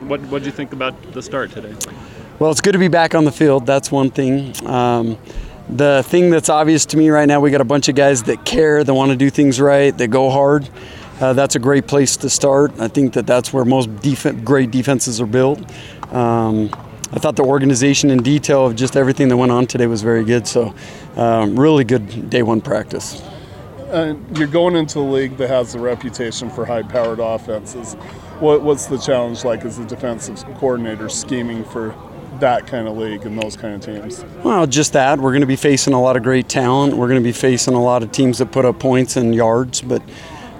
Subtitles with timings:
[0.00, 1.74] What What did you think about the start today?
[2.38, 3.66] Well, it's good to be back on the field.
[3.66, 4.54] That's one thing.
[4.66, 5.18] Um,
[5.68, 8.44] the thing that's obvious to me right now, we got a bunch of guys that
[8.44, 10.68] care, that want to do things right, that go hard.
[11.20, 12.72] Uh, that's a great place to start.
[12.78, 15.58] I think that that's where most def- great defenses are built.
[16.12, 16.70] Um,
[17.10, 20.24] I thought the organization and detail of just everything that went on today was very
[20.24, 20.46] good.
[20.46, 20.74] So,
[21.16, 23.20] um, really good day one practice.
[23.90, 27.96] Uh, you're going into a league that has a reputation for high-powered offenses.
[28.40, 31.94] What, what's the challenge like as a defensive coordinator scheming for
[32.38, 34.24] that kind of league and those kind of teams?
[34.44, 35.18] Well, just that.
[35.18, 36.96] We're going to be facing a lot of great talent.
[36.96, 39.80] We're going to be facing a lot of teams that put up points and yards,
[39.82, 40.02] but.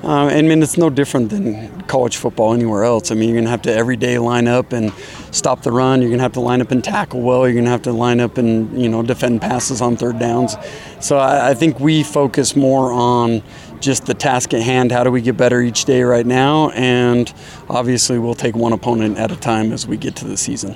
[0.00, 3.10] Uh, I mean, it's no different than college football anywhere else.
[3.10, 4.92] I mean, you're going to have to every day line up and
[5.32, 6.00] stop the run.
[6.00, 7.48] You're going to have to line up and tackle well.
[7.48, 10.54] You're going to have to line up and, you know, defend passes on third downs.
[11.00, 13.42] So I, I think we focus more on
[13.80, 14.92] just the task at hand.
[14.92, 16.70] How do we get better each day right now?
[16.70, 17.32] And
[17.68, 20.74] obviously, we'll take one opponent at a time as we get to the season.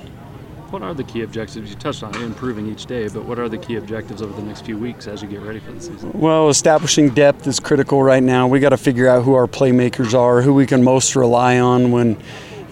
[0.69, 1.69] What are the key objectives?
[1.69, 4.65] You touched on improving each day, but what are the key objectives over the next
[4.65, 6.11] few weeks as you get ready for the season?
[6.13, 8.47] Well, establishing depth is critical right now.
[8.47, 11.91] We got to figure out who our playmakers are, who we can most rely on
[11.91, 12.17] when,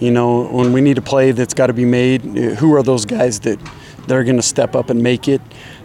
[0.00, 2.22] you know, when we need a play that's got to be made.
[2.22, 3.60] Who are those guys that
[4.06, 5.40] that are going to step up and make it?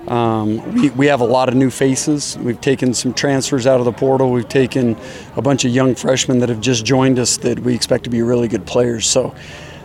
[0.07, 2.37] Um, we, we have a lot of new faces.
[2.37, 4.31] We've taken some transfers out of the portal.
[4.31, 4.95] We've taken
[5.35, 8.21] a bunch of young freshmen that have just joined us that we expect to be
[8.21, 9.05] really good players.
[9.05, 9.35] So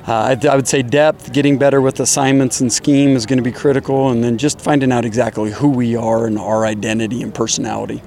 [0.06, 3.42] uh, I, I, would say depth, getting better with assignments and scheme is going to
[3.42, 7.32] be critical, and then just finding out exactly who we are and our identity and
[7.32, 8.02] personality.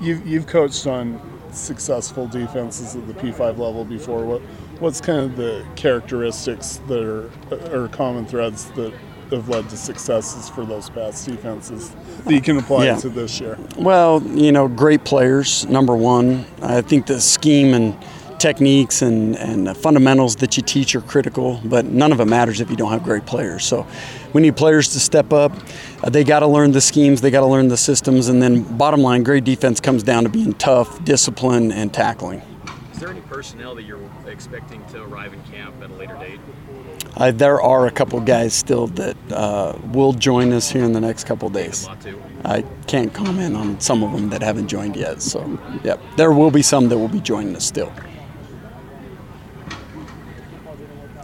[0.00, 1.20] You've, you've coached on
[1.52, 4.24] successful defenses at the P5 level before.
[4.24, 4.42] What
[4.80, 7.30] what's kind of the characteristics that are
[7.72, 8.92] or common threads that
[9.30, 12.96] have led to successes for those past defenses that you can apply yeah.
[12.96, 13.58] to this year?
[13.76, 15.66] Well, you know, great players.
[15.66, 17.96] Number one, I think the scheme and
[18.38, 22.70] techniques and, and fundamentals that you teach are critical, but none of it matters if
[22.70, 23.64] you don't have great players.
[23.64, 23.86] So
[24.32, 25.52] we need players to step up.
[26.02, 28.62] Uh, they got to learn the schemes, they got to learn the systems, and then
[28.76, 32.42] bottom line, great defense comes down to being tough, discipline, and tackling.
[32.98, 36.40] Is there any personnel that you're expecting to arrive in camp at a later date?
[37.16, 41.00] Uh, there are a couple guys still that uh, will join us here in the
[41.00, 41.86] next couple days.
[42.44, 45.22] I can't comment on some of them that haven't joined yet.
[45.22, 47.92] So, yep, there will be some that will be joining us still.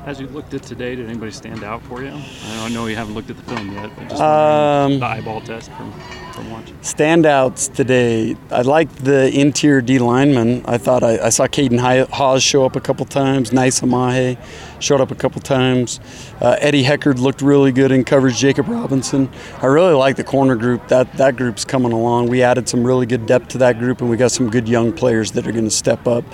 [0.06, 2.12] As you looked at today, did anybody stand out for you?
[2.45, 5.73] I know you haven't looked at the film yet, but just um, the eyeball test
[5.73, 5.93] from,
[6.34, 6.77] from watching.
[6.78, 8.37] Standouts today.
[8.50, 10.65] I liked the interior D lineman.
[10.67, 13.53] I thought I, I saw Caden Haws show up a couple times.
[13.53, 14.37] Nice Amahe
[14.81, 16.00] showed up a couple times.
[16.41, 18.39] Uh, Eddie Heckard looked really good in coverage.
[18.39, 19.31] Jakob Robinson.
[19.62, 20.89] I really like the corner group.
[20.89, 22.28] That that group's coming along.
[22.28, 24.93] We added some really good depth to that group, and we got some good young
[24.93, 26.25] players that are going to step up.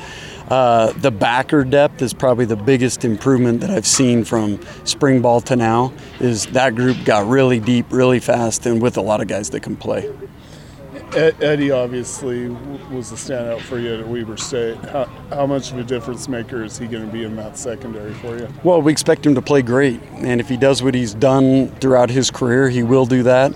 [0.50, 5.40] Uh, the backer depth is probably the biggest improvement that I've seen from spring ball
[5.42, 5.92] to now.
[6.18, 9.60] Is that group got really deep, really fast, and with a lot of guys that
[9.60, 10.10] can play.
[11.12, 12.48] Eddie obviously
[12.92, 14.76] was a standout for you at Weber State.
[14.76, 18.14] How, how much of a difference maker is he going to be in that secondary
[18.14, 18.48] for you?
[18.62, 22.10] Well, we expect him to play great, and if he does what he's done throughout
[22.10, 23.52] his career, he will do that.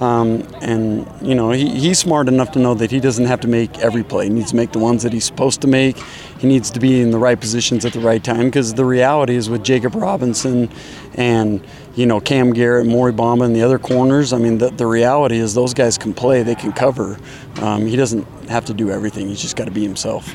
[0.00, 3.48] Um, and you know he, he's smart enough to know that he doesn't have to
[3.48, 4.24] make every play.
[4.24, 5.98] He needs to make the ones that he's supposed to make.
[6.38, 8.46] He needs to be in the right positions at the right time.
[8.46, 10.70] Because the reality is with Jakob Robinson
[11.14, 11.62] and
[11.96, 14.32] you know Cam Garrett, Mory Bamba, and the other corners.
[14.32, 16.42] I mean the, the reality is those guys can play.
[16.42, 17.18] They can cover.
[17.60, 19.28] Um, he doesn't have to do everything.
[19.28, 20.34] He's just got to be himself.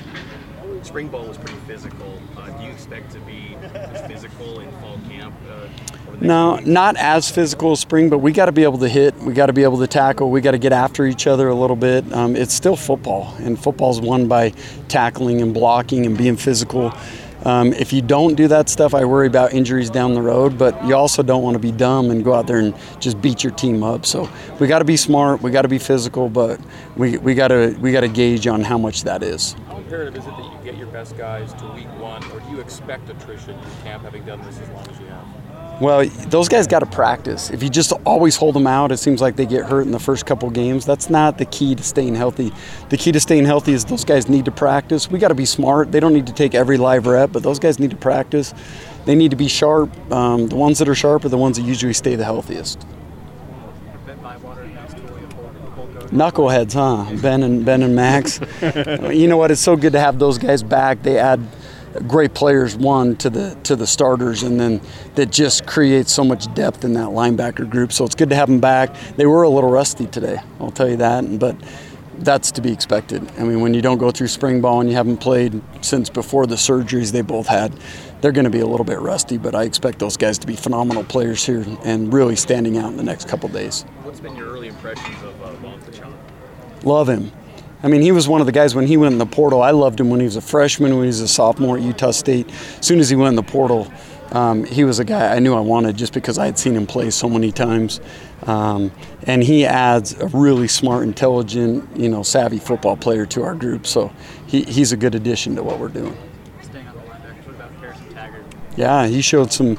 [0.83, 2.21] Spring ball was pretty physical.
[2.37, 3.57] Uh, do you expect to be
[4.07, 4.59] physical?
[4.59, 4.84] Uh,
[6.21, 9.15] no, not as physical as spring, but we got to be able to hit.
[9.17, 10.29] We got to be able to tackle.
[10.29, 12.11] We got to get after each other a little bit.
[12.13, 14.51] Um, it's still football, and football's won by
[14.87, 16.93] tackling and blocking and being physical.
[17.45, 20.57] Um, if you don't do that stuff, I worry about injuries down the road.
[20.57, 23.43] But you also don't want to be dumb and go out there and just beat
[23.43, 24.05] your team up.
[24.05, 25.41] So we got to be smart.
[25.41, 26.59] We got to be physical, but
[26.97, 29.53] we, we got to we got to gauge on how much that is.
[29.67, 32.49] How imperative is it that you get your best guys to week one, or do
[32.49, 35.44] you expect attrition in camp, having done this as long as you have?
[35.81, 37.50] Well, those guys got to practice.
[37.50, 40.00] If you just always hold them out, it seems like they get hurt in the
[40.00, 40.86] first couple games.
[40.86, 42.54] That's not the key to staying healthy.
[42.89, 45.12] The key to staying healthy is those guys need to practice.
[45.12, 45.92] We got to be smart.
[45.92, 48.54] They don't need to take every live rep, but those guys need to practice.
[49.04, 49.92] They need to be sharp.
[50.12, 52.86] Um, the ones that are sharp are the ones that usually stay the healthiest.
[56.12, 57.21] Knuckleheads, huh?
[57.21, 58.39] Ben and Ben and Max.
[59.12, 59.51] you know what?
[59.51, 61.04] It's so good to have those guys back.
[61.04, 61.45] They add
[62.07, 64.81] great players one to the to the starters and then
[65.15, 68.50] that just creates so much depth in that linebacker group so it's good to have
[68.50, 71.56] them back they were a little rusty today i'll tell you that but
[72.19, 74.95] that's to be expected i mean when you don't go through spring ball and you
[74.95, 77.74] haven't played since before the surgeries they both had
[78.25, 80.56] they're going to be a little bit rusty, but I expect those guys to be
[80.56, 83.83] phenomenal players here and really standing out in the next couple days.
[84.01, 85.53] What's been your early impressions of uh,
[86.83, 87.31] Love him.
[87.85, 89.61] I mean, he was one of the guys when he went in the portal.
[89.61, 92.09] I loved him when he was a freshman, when he was a sophomore at Utah
[92.09, 92.49] State.
[92.49, 93.93] As soon as he went in the portal,
[94.31, 96.87] um, he was a guy I knew I wanted just because I had seen him
[96.87, 98.01] play so many times.
[98.47, 98.91] Um,
[99.27, 103.85] and he adds a really smart, intelligent, you know, savvy football player to our group.
[103.85, 104.11] So
[104.47, 106.17] he, he's a good addition to what we're doing.
[106.63, 108.45] Staying on the linebackers, what about Harrison Taggart?
[108.75, 109.77] Yeah, he showed some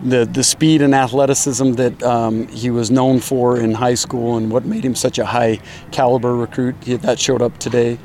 [0.00, 4.50] the the speed and athleticism that um, he was known for in high school and
[4.50, 5.60] what made him such a high
[5.90, 6.76] caliber recruit.
[6.82, 7.98] He, that showed up today.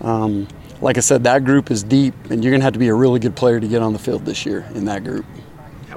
[0.00, 0.46] Um,
[0.80, 2.94] like I said, that group is deep, and you're going to have to be a
[2.94, 5.26] really good player to get on the field this year in that group.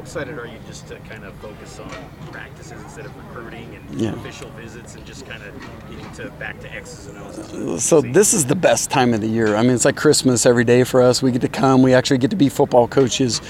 [0.02, 1.92] How excited are you just to kind of focus on
[2.32, 4.14] practices instead of recruiting and Yeah.
[4.14, 5.54] official visits and just kind of
[5.92, 7.84] getting to back to X's and O's?
[7.84, 9.56] So this is the best time of the year.
[9.56, 11.22] I mean, it's like Christmas every day for us.
[11.22, 11.84] We get to come.
[11.84, 13.42] We actually get to be football coaches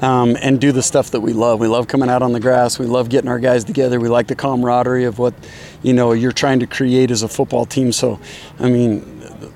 [0.00, 1.60] um, and do the stuff that we love.
[1.60, 2.76] We love coming out on the grass.
[2.76, 4.00] We love getting our guys together.
[4.00, 5.34] We like the camaraderie of what
[5.84, 7.92] you know you're trying to create as a football team.
[7.92, 8.18] So,
[8.58, 9.02] I mean,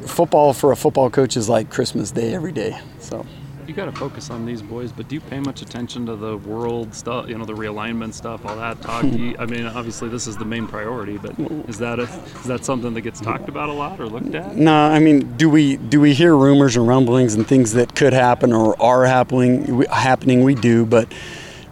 [0.07, 2.79] football for a football coach is like Christmas Day every day.
[3.00, 3.27] So.
[3.66, 6.37] You got to focus on these boys, but do you pay much attention to the
[6.37, 7.28] world stuff?
[7.28, 9.05] You know, the realignment stuff, all that talk.
[9.05, 11.38] You- I mean, obviously this is the main priority, but
[11.69, 14.55] is that a, is that something that gets talked about a lot or looked at?
[14.56, 18.12] No, I mean, do we do we hear rumors and rumblings and things that could
[18.12, 19.82] happen or are happening?
[19.90, 21.11] Happening, we do, but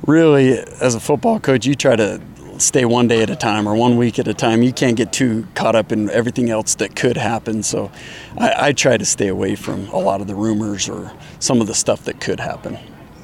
[0.06, 2.20] really, as a football coach, you try to
[2.62, 4.62] stay one day at a time or one week at a time.
[4.62, 7.62] You can't get too caught up in everything else that could happen.
[7.62, 7.90] So,
[8.38, 11.66] I, I try to stay away from a lot of the rumors or some of
[11.66, 12.78] the stuff that could happen.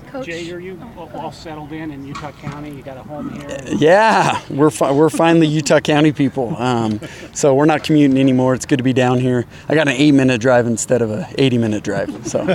[0.08, 2.70] Coach, Jay, are you all- all settled in in Utah County?
[2.70, 3.60] You got a home here?
[3.76, 6.56] Yeah, we're fi- we're finally Utah County people.
[6.56, 6.98] Um,
[7.34, 8.54] so we're not commuting anymore.
[8.54, 9.44] It's good to be down here.
[9.68, 12.26] I got an eight minute drive instead of a 80 minute drive.
[12.26, 12.46] So.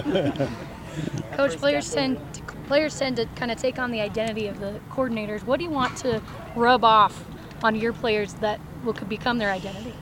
[1.34, 4.80] Coach, players tend to, players tend to kind of take on the identity of the
[4.92, 5.44] coordinators.
[5.44, 6.21] What do you want to
[6.56, 7.25] rub off
[7.63, 9.94] on your players that will could become their identity?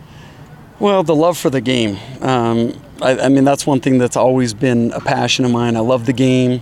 [0.79, 1.97] Well, the love for the game.
[2.21, 5.75] Um, I, I mean, that's one thing that's always been a passion of mine.
[5.75, 6.61] I love the game.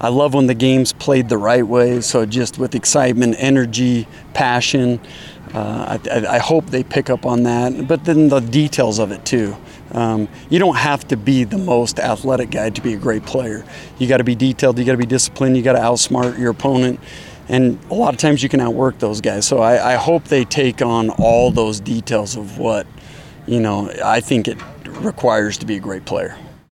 [0.00, 2.00] I love when the game's played the right way.
[2.00, 5.00] So just with excitement, energy, passion.
[5.52, 7.88] Uh, I, I, hope they pick up on that.
[7.88, 9.56] But then the details of it too.
[9.92, 13.64] Um, you don't have to be the most athletic guy to be a great player.
[13.98, 14.78] You got to be detailed.
[14.78, 15.56] You got to be disciplined.
[15.56, 17.00] You got to outsmart your opponent.
[17.48, 19.44] And a lot of times you can outwork those guys.
[19.44, 22.86] So I, I hope they take on all those details of what
[23.46, 26.36] you know, I think it requires to be a great player.